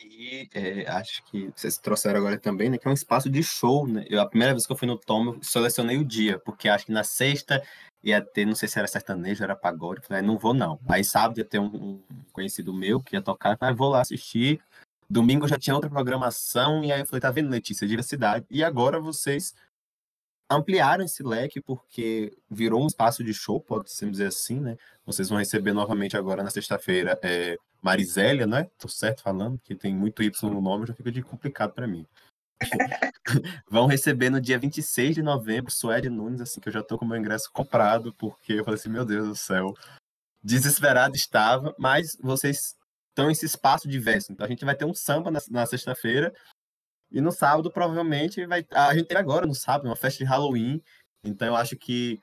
[0.00, 2.78] E é, acho que vocês trouxeram agora também, né?
[2.78, 4.04] Que é um espaço de show, né?
[4.08, 6.86] Eu, a primeira vez que eu fui no Tom, eu selecionei o dia, porque acho
[6.86, 7.62] que na sexta
[8.02, 10.06] ia ter, não sei se era sertanejo, era pagode.
[10.06, 10.78] Falei, não vou não.
[10.88, 14.60] Aí sábado ia ter um, um conhecido meu que ia tocar, falei, vou lá assistir.
[15.08, 18.44] Domingo já tinha outra programação, e aí eu falei, tá vendo, Letícia, diversidade.
[18.50, 19.54] E agora vocês
[20.50, 24.76] ampliaram esse leque porque virou um espaço de show, pode se dizer assim, né?
[25.04, 28.68] Vocês vão receber novamente agora na sexta-feira é, Marisélia, né?
[28.78, 32.06] Tô certo falando, que tem muito Y no nome, já fica de complicado para mim.
[33.68, 37.04] vão receber no dia 26 de novembro Suede Nunes, assim, que eu já tô com
[37.04, 39.74] meu ingresso comprado, porque eu falei assim, meu Deus do céu,
[40.42, 42.76] desesperado estava, mas vocês
[43.10, 44.32] estão nesse espaço diverso.
[44.32, 46.32] Então a gente vai ter um samba na, na sexta-feira,
[47.10, 48.66] e no sábado, provavelmente, vai.
[48.72, 50.82] A gente tem agora no sábado, uma festa de Halloween.
[51.24, 52.20] Então eu acho que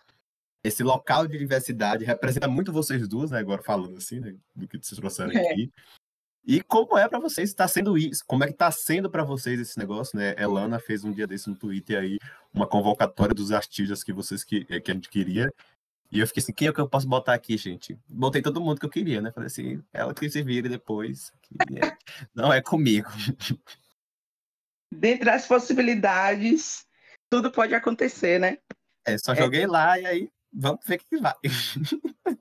[0.64, 3.40] esse local de diversidade representa muito vocês duas, né?
[3.40, 4.36] Agora falando assim, né?
[4.56, 5.52] Do que vocês trouxeram É.
[5.52, 5.72] aqui.
[6.46, 8.24] E como é para vocês, está sendo isso?
[8.28, 10.36] Como é que está sendo para vocês esse negócio, né?
[10.38, 12.18] Elana fez um dia desse no Twitter aí
[12.54, 15.54] uma convocatória dos artistas que vocês que, que a gente queria.
[16.12, 17.98] E eu fiquei assim, quem é que eu posso botar aqui, gente?
[18.08, 19.32] Botei todo mundo que eu queria, né?
[19.32, 21.32] Falei assim, ela que se vire depois.
[21.76, 21.98] é-
[22.36, 23.10] Não é comigo.
[24.92, 26.86] Dentre as possibilidades,
[27.30, 28.58] tudo pode acontecer, né?
[29.06, 31.34] É, só joguei lá e aí vamos ver o que vai.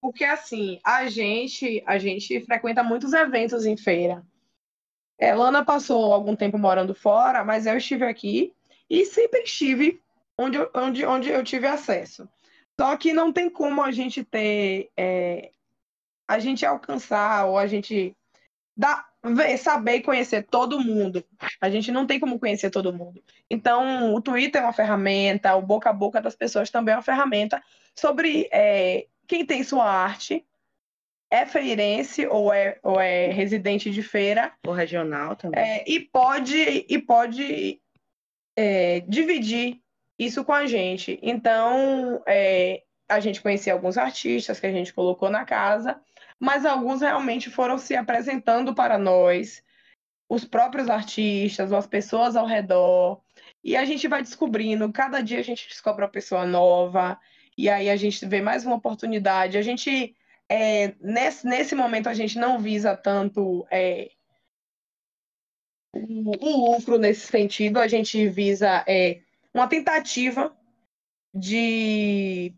[0.00, 4.24] Porque assim, a gente, a gente frequenta muitos eventos em feira.
[5.18, 8.54] Elana passou algum tempo morando fora, mas eu estive aqui
[8.88, 10.02] e sempre estive
[10.38, 12.26] onde, eu- onde, onde eu tive acesso.
[12.80, 15.52] Só que não tem como a gente ter, é,
[16.26, 18.16] a gente alcançar ou a gente
[18.74, 19.09] dar,
[19.58, 21.24] saber e conhecer todo mundo.
[21.60, 23.22] A gente não tem como conhecer todo mundo.
[23.50, 27.02] Então, o Twitter é uma ferramenta, o boca a boca das pessoas também é uma
[27.02, 27.62] ferramenta
[27.94, 30.44] sobre é, quem tem sua arte,
[31.30, 35.60] é feirense ou é, ou é residente de feira, O regional também.
[35.60, 37.80] é, e pode, e pode
[38.56, 39.80] é, dividir
[40.18, 41.18] isso com a gente.
[41.22, 46.00] Então, é, a gente conhecia alguns artistas que a gente colocou na casa,
[46.40, 49.62] mas alguns realmente foram se apresentando para nós,
[50.26, 53.20] os próprios artistas, as pessoas ao redor.
[53.62, 57.20] E a gente vai descobrindo, cada dia a gente descobre uma pessoa nova,
[57.58, 59.58] e aí a gente vê mais uma oportunidade.
[59.58, 60.16] A gente,
[60.48, 64.10] é, nesse, nesse momento, a gente não visa tanto é,
[65.94, 69.20] um lucro nesse sentido, a gente visa é,
[69.52, 70.56] uma tentativa
[71.34, 72.54] de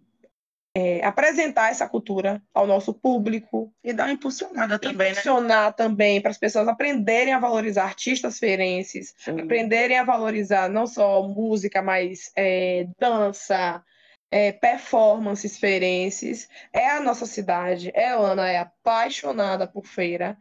[0.75, 5.15] é, apresentar essa cultura ao nosso público, E dá uma impulsionada também, né?
[5.17, 11.23] funcionar também para as pessoas aprenderem a valorizar artistas feirenses, aprenderem a valorizar não só
[11.29, 13.83] música, mas é, dança,
[14.31, 16.49] é, performances feirenses.
[16.73, 17.93] É a nossa cidade.
[17.95, 20.39] Elana é apaixonada por feira.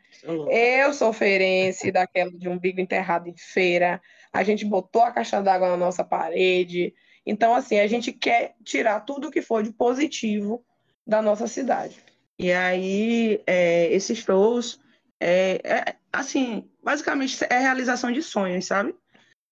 [0.50, 4.02] Eu sou feirense, daquela de umbigo enterrado em feira.
[4.32, 6.94] A gente botou a caixa d'água na nossa parede.
[7.26, 10.66] Então, assim, a gente quer tirar tudo que for de positivo
[11.06, 11.96] da nossa cidade.
[12.38, 14.80] E aí, é, esses shows,
[15.20, 18.96] é, é, assim, basicamente é realização de sonhos, sabe?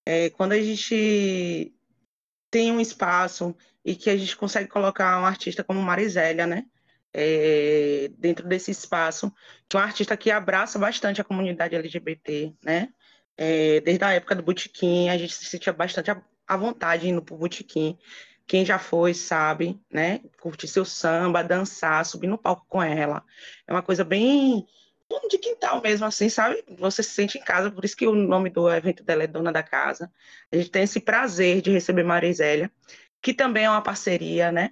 [0.05, 1.73] É, quando a gente
[2.49, 3.55] tem um espaço
[3.85, 6.65] e que a gente consegue colocar um artista como Marisélia, né?
[7.13, 9.31] É, dentro desse espaço,
[9.67, 12.89] que é um artista que abraça bastante a comunidade LGBT, né?
[13.37, 16.11] É, desde a época do Botequim, a gente se sentia bastante
[16.49, 17.97] à vontade indo pro Botequim.
[18.47, 20.21] Quem já foi sabe, né?
[20.41, 23.23] Curtir seu samba, dançar, subir no palco com ela.
[23.67, 24.65] É uma coisa bem
[25.29, 26.63] de quintal mesmo, assim, sabe?
[26.77, 29.51] Você se sente em casa, por isso que o nome do evento dela é Dona
[29.51, 30.11] da Casa.
[30.51, 32.71] A gente tem esse prazer de receber Marisélia,
[33.21, 34.71] que também é uma parceria, né?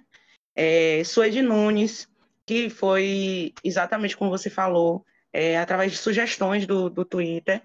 [0.54, 2.08] É, Suede Nunes,
[2.44, 7.62] que foi exatamente como você falou, é, através de sugestões do, do Twitter.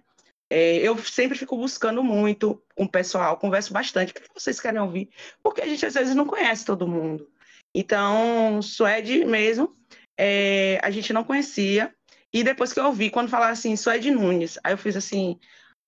[0.50, 4.80] É, eu sempre fico buscando muito com o pessoal, converso bastante, o que vocês querem
[4.80, 5.10] ouvir?
[5.42, 7.28] Porque a gente às vezes não conhece todo mundo.
[7.74, 9.76] Então, Suede mesmo,
[10.18, 11.94] é, a gente não conhecia.
[12.32, 15.40] E depois que eu ouvi, quando falaram assim, Suede Nunes, aí eu fiz assim,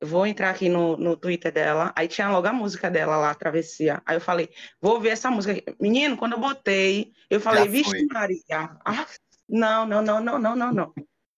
[0.01, 4.01] vou entrar aqui no, no Twitter dela, aí tinha logo a música dela lá, Travessia.
[4.05, 4.49] Aí eu falei,
[4.81, 5.53] vou ouvir essa música.
[5.53, 5.75] aqui.
[5.79, 8.05] Menino, quando eu botei, eu falei, vixe.
[8.11, 9.05] Maria, ah,
[9.47, 10.93] não, não, não, não, não, não, não.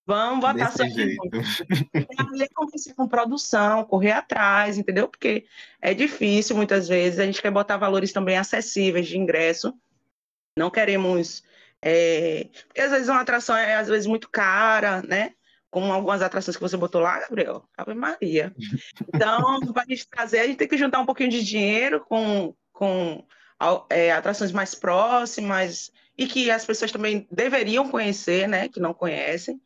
[0.07, 1.21] Vamos botar Desse jeito.
[2.55, 5.09] Comecei com produção, correr atrás, entendeu?
[5.09, 5.45] Porque
[5.81, 9.73] é difícil muitas vezes, a gente quer botar valores também acessíveis de ingresso,
[10.57, 11.43] não queremos.
[11.81, 15.33] é, Porque às vezes uma atração é às vezes muito cara, né?
[15.69, 18.55] Como algumas atrações que você botou lá, Gabriel, Ave Maria.
[19.13, 22.55] Então, para a gente trazer, a gente tem que juntar um pouquinho de dinheiro com,
[22.71, 23.25] com
[23.89, 28.69] é, atrações mais próximas e que as pessoas também deveriam conhecer, né?
[28.69, 29.61] Que não conhecem.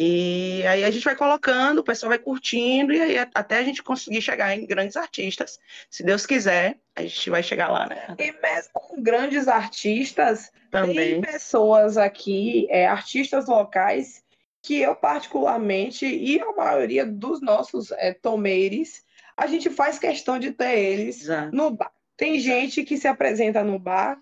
[0.00, 3.82] E aí a gente vai colocando, o pessoal vai curtindo, e aí até a gente
[3.82, 5.58] conseguir chegar em grandes artistas.
[5.90, 8.14] Se Deus quiser, a gente vai chegar lá, né?
[8.16, 10.94] E mesmo com grandes artistas, Também.
[10.94, 14.22] tem pessoas aqui, é, artistas locais,
[14.62, 19.04] que eu particularmente, e a maioria dos nossos é, tomeires,
[19.36, 21.56] a gente faz questão de ter eles Exato.
[21.56, 21.90] no bar.
[22.16, 24.16] Tem gente que se apresenta no bar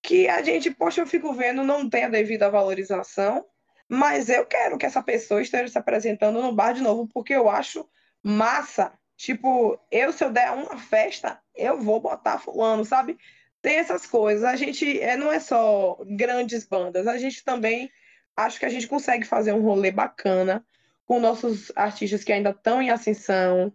[0.00, 3.44] que a gente, poxa, eu fico vendo, não tem a devida valorização,
[3.88, 7.48] mas eu quero que essa pessoa esteja se apresentando no bar de novo, porque eu
[7.48, 7.88] acho
[8.22, 8.92] massa.
[9.16, 13.16] Tipo, eu, se eu der uma festa, eu vou botar fulano, sabe?
[13.62, 14.44] Tem essas coisas.
[14.44, 17.90] A gente é, não é só grandes bandas, a gente também
[18.36, 20.64] acho que a gente consegue fazer um rolê bacana
[21.06, 23.72] com nossos artistas que ainda estão em ascensão.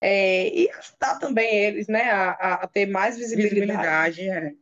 [0.00, 4.16] é, e ajudar também eles, né, a, a- ter mais visibilidade.
[4.16, 4.52] Visibilidade, é.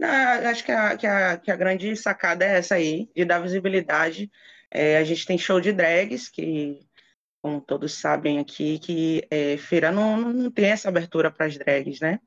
[0.00, 4.30] Acho que a, que, a, que a grande sacada é essa aí, de dar visibilidade.
[4.70, 6.80] É, a gente tem show de drags, que,
[7.42, 12.00] como todos sabem aqui, que é, feira não, não tem essa abertura para as drags,
[12.00, 12.20] né?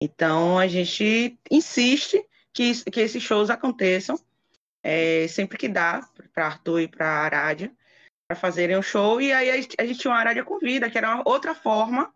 [0.00, 2.20] Então, a gente insiste
[2.52, 4.18] que, que esses shows aconteçam
[4.82, 6.00] é, sempre que dá,
[6.34, 7.72] para Arthur e para Arádia,
[8.26, 9.20] para fazerem um show.
[9.20, 12.12] E aí a gente, a gente tinha uma Arádia Convida, que era outra forma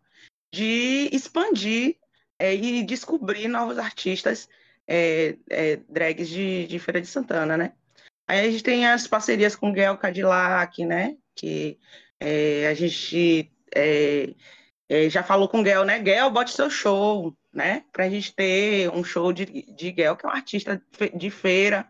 [0.52, 1.96] de expandir
[2.38, 4.48] é, e descobrir novos artistas
[4.86, 7.72] é, é, drags de, de, Feira de Santana, né?
[8.26, 11.16] Aí a gente tem as parcerias com Gael Cadillac, né?
[11.34, 11.78] Que
[12.20, 14.34] é, a gente é,
[14.88, 15.98] é, já falou com o Gael, né?
[15.98, 17.84] Gael, bote seu show, né?
[17.92, 20.82] Pra gente ter um show de, de Gael, que é um artista
[21.14, 21.88] de feira.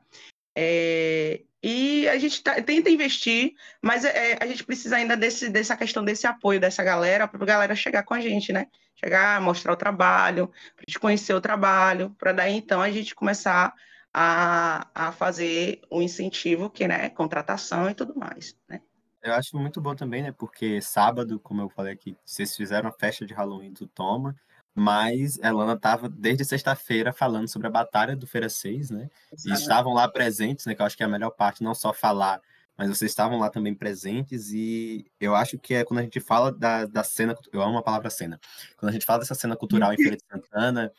[0.56, 5.76] É, e a gente tá, tenta investir, mas é, a gente precisa ainda desse, dessa
[5.76, 8.68] questão desse apoio dessa galera, para a galera chegar com a gente, né?
[8.94, 13.74] Chegar, mostrar o trabalho, para gente conhecer o trabalho, para daí então a gente começar
[14.14, 18.80] a, a fazer o um incentivo, que né, contratação e tudo mais, né?
[19.20, 20.30] Eu acho muito bom também, né?
[20.30, 24.36] Porque sábado, como eu falei aqui, vocês fizeram a festa de Halloween do Toma,
[24.78, 29.08] mas a Lana estava desde sexta-feira falando sobre a batalha do Feira 6, né?
[29.46, 30.74] E estavam lá presentes, né?
[30.74, 32.42] Que eu acho que é a melhor parte, não só falar,
[32.76, 34.52] mas vocês estavam lá também presentes.
[34.52, 37.82] E eu acho que é quando a gente fala da, da cena, eu amo a
[37.82, 38.38] palavra cena.
[38.76, 40.92] Quando a gente fala dessa cena cultural em Feira de Santana,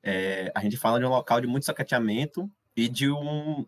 [0.00, 3.66] é, a gente fala de um local de muito sacateamento e de um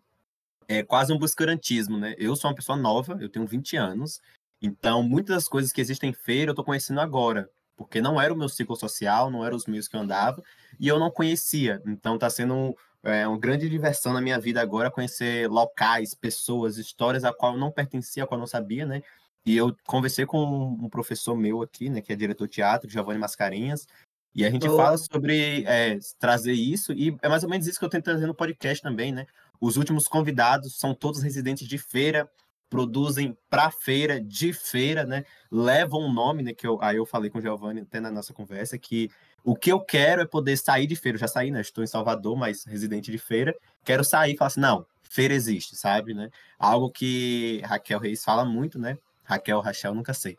[0.69, 2.15] é, quase um buscurantismo, né?
[2.19, 4.21] Eu sou uma pessoa nova, eu tenho 20 anos,
[4.63, 8.33] então muitas das coisas que existem em feira eu estou conhecendo agora porque não era
[8.33, 10.43] o meu ciclo social, não eram os meios que eu andava,
[10.81, 11.83] e eu não conhecia.
[11.87, 17.25] Então está sendo é, uma grande diversão na minha vida agora conhecer locais, pessoas, histórias
[17.25, 19.03] a qual eu não pertencia, a qual eu não sabia, né?
[19.45, 23.21] E eu conversei com um professor meu aqui, né, que é diretor de teatro, Giovanni
[23.21, 23.87] Mascarenhas,
[24.35, 24.77] e a gente oh.
[24.77, 28.27] fala sobre é, trazer isso, e é mais ou menos isso que eu tento trazer
[28.27, 29.27] no podcast também, né?
[29.61, 32.29] Os últimos convidados são todos residentes de feira,
[32.69, 35.25] produzem para feira, de feira, né?
[35.51, 36.53] Levam um nome, né?
[36.53, 39.11] Que eu, aí eu falei com o Giovanni até na nossa conversa, que
[39.45, 41.17] o que eu quero é poder sair de feira.
[41.17, 41.61] Eu já saí, né?
[41.61, 43.55] Estou em Salvador, mas residente de feira.
[43.85, 46.31] Quero sair e falar assim, não, feira existe, sabe, né?
[46.59, 48.99] Algo que Raquel Reis fala muito, né?
[49.23, 50.37] Raquel, Rachel, nunca sei.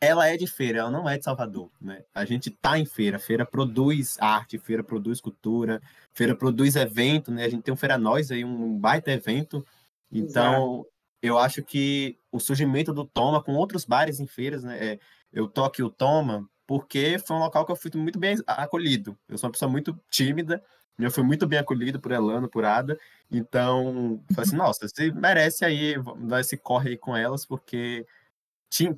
[0.00, 2.02] Ela é de feira, ela não é de Salvador, né?
[2.14, 5.80] A gente tá em feira, feira produz arte, feira produz cultura,
[6.12, 7.44] feira produz evento, né?
[7.44, 9.64] A gente tem um Feira Nós aí, um baita evento.
[10.10, 10.84] Então,
[11.22, 14.94] eu acho que o surgimento do Toma com outros bares em feiras, né?
[14.94, 14.98] É,
[15.32, 19.16] eu tô aqui o Toma porque foi um local que eu fui muito bem acolhido.
[19.28, 20.62] Eu sou uma pessoa muito tímida,
[20.98, 22.98] eu fui muito bem acolhido por Elano, por Ada.
[23.30, 28.06] Então, falei assim, nossa, você merece aí dar esse corre aí com elas, porque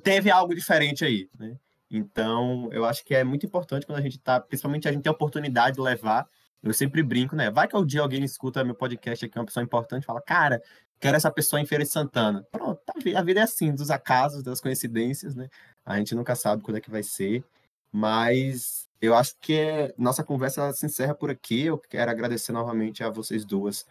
[0.03, 1.57] teve algo diferente aí, né?
[1.89, 5.09] Então, eu acho que é muito importante quando a gente tá, principalmente a gente tem
[5.09, 6.27] a oportunidade de levar.
[6.63, 7.51] Eu sempre brinco, né?
[7.51, 10.61] Vai que um dia alguém escuta meu podcast aqui, uma pessoa importante, fala, cara,
[10.99, 12.45] quero essa pessoa em Feira de Santana.
[12.51, 15.49] Pronto, tá a vida é assim, dos acasos, das coincidências, né?
[15.85, 17.43] A gente nunca sabe quando é que vai ser,
[17.91, 21.61] mas eu acho que nossa conversa se encerra por aqui.
[21.61, 23.85] Eu quero agradecer novamente a vocês duas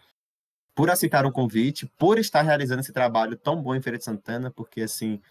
[0.75, 4.51] por aceitar o convite, por estar realizando esse trabalho tão bom em Feira de Santana,
[4.51, 5.21] porque assim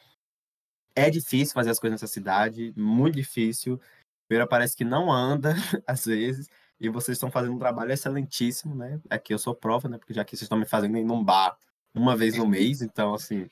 [0.96, 3.80] é difícil fazer as coisas nessa cidade, muito difícil.
[4.26, 5.54] Feira parece que não anda
[5.86, 6.48] às vezes,
[6.80, 9.00] e vocês estão fazendo um trabalho excelentíssimo, né?
[9.08, 9.98] Aqui eu sou prova, né?
[9.98, 11.56] Porque já que vocês estão me fazendo em um bar
[11.94, 13.48] uma vez no mês, então, assim,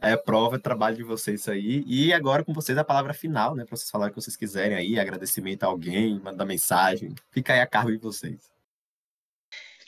[0.00, 1.84] é prova, é trabalho de vocês aí.
[1.86, 3.64] E agora com vocês a palavra final, né?
[3.64, 7.14] Para vocês falarem o que vocês quiserem aí, agradecimento a alguém, mandar mensagem.
[7.30, 8.50] Fica aí a cargo de vocês.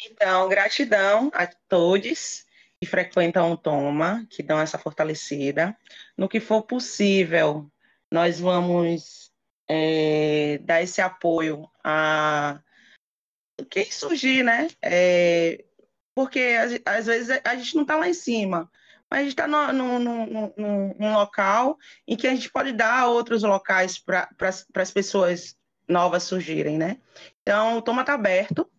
[0.05, 2.44] Então, gratidão a todos
[2.81, 5.77] que frequentam o Toma, que dão essa fortalecida.
[6.16, 7.70] No que for possível,
[8.11, 9.33] nós vamos
[9.68, 12.61] é, dar esse apoio a
[13.71, 14.68] quem surgir, né?
[14.81, 15.64] É,
[16.14, 18.71] porque às vezes a gente não está lá em cima,
[19.11, 24.29] mas a gente está num local em que a gente pode dar outros locais para
[24.75, 25.57] as pessoas
[25.88, 26.99] novas surgirem, né?
[27.42, 28.71] Então, o Toma está aberto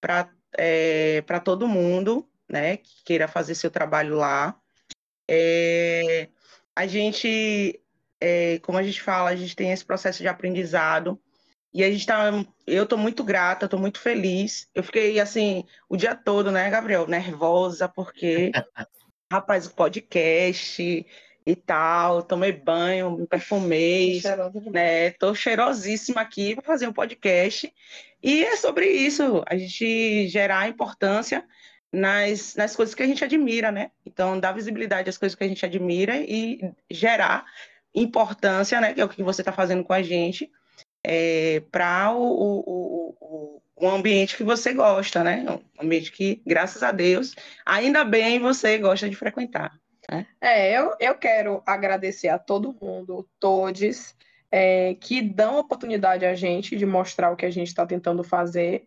[0.00, 4.58] para é, todo mundo, né, que queira fazer seu trabalho lá.
[5.28, 6.28] É,
[6.74, 7.80] a gente
[8.20, 11.20] é, como a gente fala, a gente tem esse processo de aprendizado.
[11.72, 12.30] E a gente tá.
[12.66, 14.68] Eu tô muito grata, tô muito feliz.
[14.74, 17.06] Eu fiquei assim o dia todo, né, Gabriel?
[17.06, 18.50] Nervosa, porque,
[19.30, 21.06] rapaz, o podcast
[21.46, 24.20] e tal, tomei banho, me perfumei,
[24.70, 25.10] né?
[25.12, 27.72] Tô cheirosíssima aqui para fazer um podcast.
[28.22, 31.44] E é sobre isso, a gente gerar importância
[31.92, 33.90] nas, nas coisas que a gente admira, né?
[34.04, 37.46] Então, dar visibilidade às coisas que a gente admira e gerar
[37.94, 40.50] importância, né, que é o que você está fazendo com a gente,
[41.04, 45.44] é, para o, o, o, um ambiente que você gosta, né?
[45.78, 47.34] Um ambiente que, graças a Deus,
[47.64, 49.72] ainda bem você gosta de frequentar.
[50.10, 50.26] Né?
[50.40, 54.14] É, eu, eu quero agradecer a todo mundo, todos,
[54.50, 58.86] é, que dão oportunidade a gente de mostrar o que a gente está tentando fazer.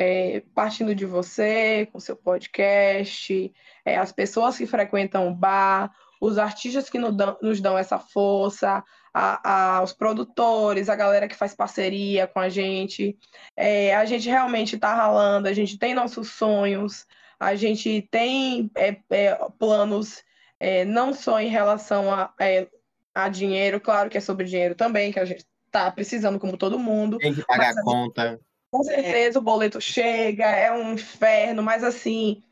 [0.00, 3.52] É, partindo de você, com seu podcast,
[3.84, 5.90] é, as pessoas que frequentam o bar,
[6.20, 11.28] os artistas que nos dão, nos dão essa força, a, a, os produtores, a galera
[11.28, 13.16] que faz parceria com a gente.
[13.56, 17.06] É, a gente realmente está ralando, a gente tem nossos sonhos,
[17.38, 20.22] a gente tem é, é, planos
[20.60, 22.68] é, não só em relação a, é,
[23.14, 26.78] a dinheiro, claro que é sobre dinheiro também, que a gente está precisando como todo
[26.78, 27.18] mundo.
[27.18, 28.40] Tem que pagar a conta.
[28.70, 32.42] Com certeza o boleto chega, é um inferno, mas assim,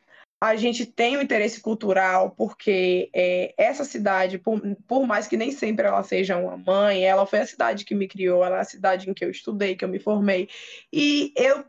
[0.46, 5.52] a gente tem um interesse cultural, porque é, essa cidade, por, por, mais que nem
[5.52, 8.64] sempre ela seja uma mãe, ela foi a cidade que me criou, ela é a
[8.64, 10.48] cidade em que eu estudei, que eu me formei.
[10.92, 11.64] E eu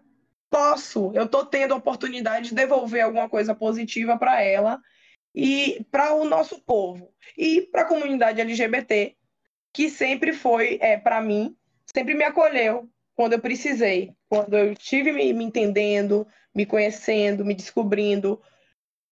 [0.49, 4.79] posso, eu estou tendo a oportunidade de devolver alguma coisa positiva para ela
[5.35, 7.13] e para o nosso povo.
[7.37, 9.15] E para a comunidade LGBT,
[9.73, 11.55] que sempre foi, é, para mim,
[11.85, 17.55] sempre me acolheu, quando eu precisei, quando eu estive me, me entendendo, me conhecendo, me
[17.55, 18.39] descobrindo.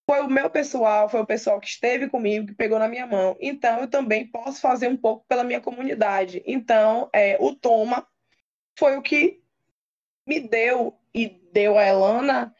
[0.07, 3.35] Foi o meu pessoal, foi o pessoal que esteve comigo, que pegou na minha mão.
[3.39, 6.43] Então, eu também posso fazer um pouco pela minha comunidade.
[6.45, 8.07] Então, é, o Toma
[8.77, 9.41] foi o que
[10.27, 12.55] me deu e deu a Elana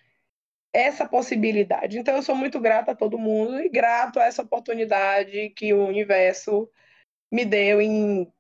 [0.74, 2.00] essa possibilidade.
[2.00, 5.86] Então, eu sou muito grata a todo mundo e grato a essa oportunidade que o
[5.86, 6.70] universo
[7.32, 8.32] me deu em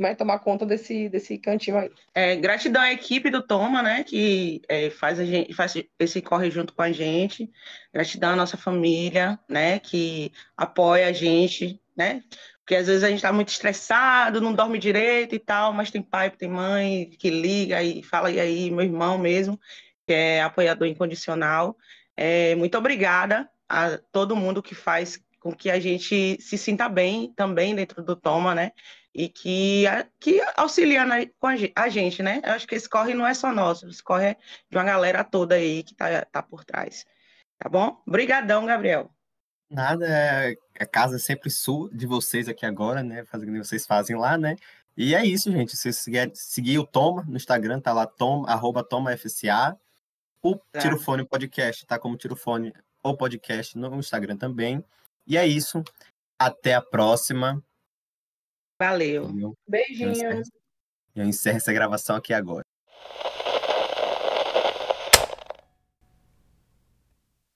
[0.00, 1.90] vai tomar conta desse, desse cantinho aí.
[2.14, 6.50] É, gratidão à equipe do Toma, né, que é, faz, a gente, faz esse corre
[6.50, 7.50] junto com a gente.
[7.92, 12.22] Gratidão à nossa família, né, que apoia a gente, né,
[12.70, 16.00] porque às vezes a gente está muito estressado, não dorme direito e tal, mas tem
[16.00, 19.60] pai, tem mãe que liga e fala, e aí, meu irmão mesmo,
[20.06, 21.76] que é apoiador incondicional.
[22.16, 27.32] É, muito obrigada a todo mundo que faz com que a gente se sinta bem
[27.34, 28.72] também dentro do Toma, né?
[29.14, 29.84] E que,
[30.18, 32.40] que auxilia na, com a, a, gente, né?
[32.44, 34.36] Eu acho que esse corre não é só nosso, esse corre é
[34.70, 37.04] de uma galera toda aí que tá, tá por trás.
[37.58, 38.00] Tá bom?
[38.06, 39.10] Obrigadão, Gabriel.
[39.68, 43.24] Nada, é, a casa é sempre sua, de vocês aqui agora, né?
[43.24, 44.56] Fazendo o que vocês fazem lá, né?
[44.96, 45.76] E é isso, gente.
[45.76, 49.78] Se você seguir, seguir o Toma no Instagram, tá lá, tom, arroba TomaFCA.
[50.42, 50.80] O tá.
[50.80, 54.84] Tirofone Podcast tá como Tirofone ou Podcast no Instagram também.
[55.26, 55.82] E é isso.
[56.38, 57.62] Até a próxima.
[58.80, 59.54] Valeu.
[59.68, 60.42] Beijinho.
[61.14, 62.64] Eu encerro essa gravação aqui agora.